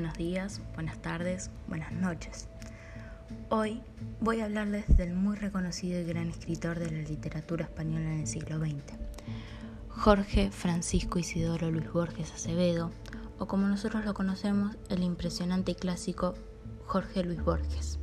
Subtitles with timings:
[0.00, 2.48] buenos días, buenas tardes, buenas noches.
[3.50, 3.82] Hoy
[4.18, 8.26] voy a hablarles del muy reconocido y gran escritor de la literatura española en el
[8.26, 8.94] siglo XX,
[9.90, 12.92] Jorge Francisco Isidoro Luis Borges Acevedo,
[13.38, 16.32] o como nosotros lo conocemos, el impresionante y clásico
[16.86, 17.98] Jorge Luis Borges.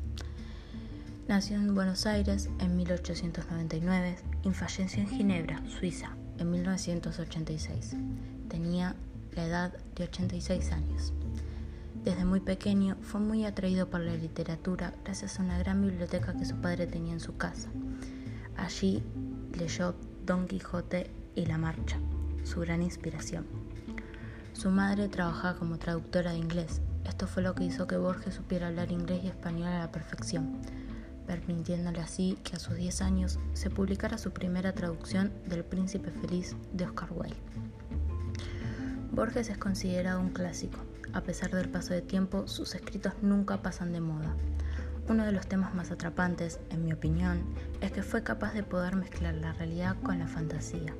[1.28, 7.96] Nació en Buenos Aires en 1899 y falleció en Ginebra, Suiza, en 1986.
[8.50, 8.96] Tenía
[9.36, 11.12] la edad de 86 años.
[12.08, 16.46] Desde muy pequeño fue muy atraído por la literatura gracias a una gran biblioteca que
[16.46, 17.68] su padre tenía en su casa.
[18.56, 19.04] Allí
[19.60, 19.94] leyó
[20.26, 21.98] Don Quijote y La Marcha,
[22.46, 23.46] su gran inspiración.
[24.54, 26.80] Su madre trabajaba como traductora de inglés.
[27.04, 30.62] Esto fue lo que hizo que Borges supiera hablar inglés y español a la perfección
[31.28, 36.56] permitiéndole así que a sus 10 años se publicara su primera traducción del Príncipe Feliz
[36.72, 37.36] de Oscar Wilde.
[39.12, 40.80] Borges es considerado un clásico.
[41.14, 44.36] A pesar del paso de tiempo, sus escritos nunca pasan de moda.
[45.08, 47.44] Uno de los temas más atrapantes, en mi opinión,
[47.82, 50.94] es que fue capaz de poder mezclar la realidad con la fantasía.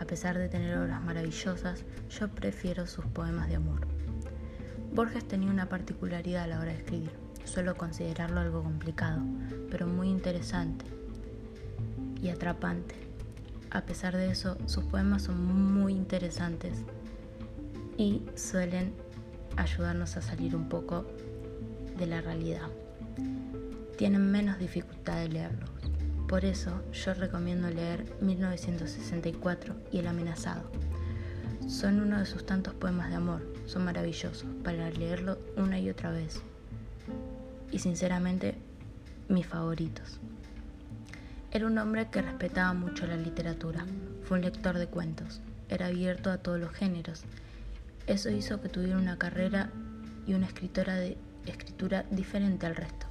[0.00, 3.86] A pesar de tener obras maravillosas, yo prefiero sus poemas de amor.
[4.92, 9.22] Borges tenía una particularidad a la hora de escribir Suelo considerarlo algo complicado,
[9.70, 10.84] pero muy interesante
[12.20, 12.94] y atrapante.
[13.70, 16.84] A pesar de eso, sus poemas son muy interesantes
[17.98, 18.94] y suelen
[19.56, 21.04] ayudarnos a salir un poco
[21.98, 22.68] de la realidad.
[23.98, 25.68] Tienen menos dificultad de leerlos.
[26.26, 30.62] Por eso yo recomiendo leer 1964 y El amenazado.
[31.68, 36.10] Son uno de sus tantos poemas de amor, son maravillosos para leerlo una y otra
[36.10, 36.40] vez
[37.70, 38.54] y sinceramente
[39.28, 40.18] mis favoritos.
[41.50, 43.84] Era un hombre que respetaba mucho la literatura,
[44.24, 47.24] fue un lector de cuentos, era abierto a todos los géneros.
[48.08, 49.70] Eso hizo que tuviera una carrera
[50.26, 53.06] y una escritora de escritura diferente al resto.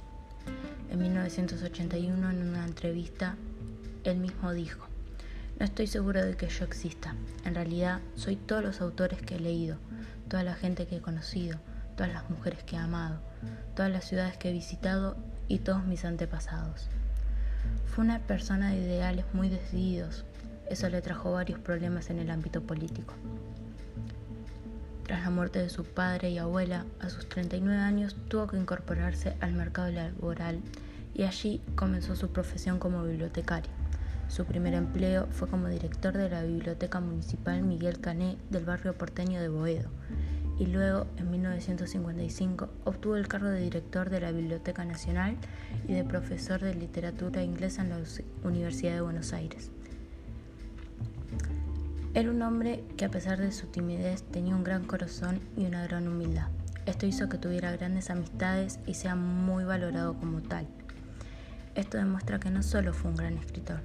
[0.90, 3.36] En 1981, en una entrevista,
[4.02, 4.88] él mismo dijo,
[5.60, 7.14] no estoy seguro de que yo exista.
[7.44, 9.76] En realidad, soy todos los autores que he leído,
[10.28, 11.60] toda la gente que he conocido,
[11.96, 13.20] todas las mujeres que he amado,
[13.76, 16.88] todas las ciudades que he visitado y todos mis antepasados.
[17.86, 20.24] Fue una persona de ideales muy decididos.
[20.68, 23.14] Eso le trajo varios problemas en el ámbito político.
[25.08, 29.38] Tras la muerte de su padre y abuela, a sus 39 años tuvo que incorporarse
[29.40, 30.60] al mercado laboral
[31.14, 33.70] y allí comenzó su profesión como bibliotecario.
[34.28, 39.40] Su primer empleo fue como director de la Biblioteca Municipal Miguel Cané del barrio porteño
[39.40, 39.88] de Boedo
[40.58, 45.38] y luego, en 1955, obtuvo el cargo de director de la Biblioteca Nacional
[45.88, 48.00] y de profesor de literatura inglesa en la
[48.44, 49.70] Universidad de Buenos Aires.
[52.14, 55.84] Era un hombre que a pesar de su timidez tenía un gran corazón y una
[55.84, 56.48] gran humildad.
[56.86, 60.66] Esto hizo que tuviera grandes amistades y sea muy valorado como tal.
[61.74, 63.82] Esto demuestra que no solo fue un gran escritor,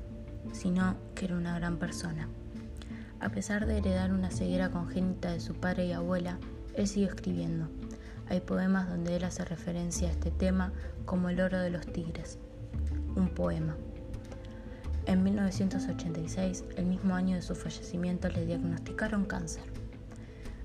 [0.54, 2.30] sino que era una gran persona.
[3.20, 6.40] A pesar de heredar una ceguera congénita de su padre y abuela,
[6.76, 7.68] él siguió escribiendo.
[8.30, 10.72] Hay poemas donde él hace referencia a este tema
[11.06, 12.40] como El oro de los tigres,
[13.18, 13.76] un poema.
[15.06, 19.64] En 1986, el mismo año de su fallecimiento, le diagnosticaron cáncer.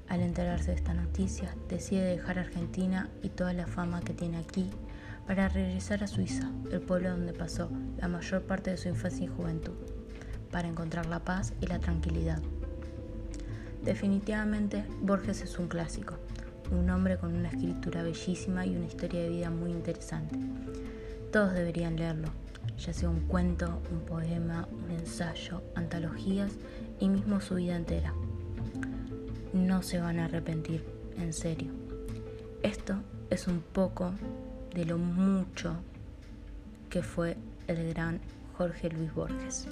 [0.08, 4.70] Al enterarse de esta noticia, decide dejar Argentina y toda la fama que tiene aquí
[5.26, 7.68] para regresar a Suiza, el pueblo donde pasó
[7.98, 9.74] la mayor parte de su infancia y juventud,
[10.52, 12.40] para encontrar la paz y la tranquilidad.
[13.84, 16.14] Definitivamente, Borges es un clásico,
[16.70, 20.38] un hombre con una escritura bellísima y una historia de vida muy interesante.
[21.32, 22.28] Todos deberían leerlo,
[22.76, 26.52] ya sea un cuento, un poema, un ensayo, antologías
[27.00, 28.12] y mismo su vida entera.
[29.52, 30.84] No se van a arrepentir,
[31.16, 31.72] en serio.
[32.62, 32.96] Esto
[33.30, 34.12] es un poco
[34.74, 35.76] de lo mucho
[36.90, 37.36] que fue
[37.66, 38.20] el gran
[38.56, 39.68] Jorge Luis Borges.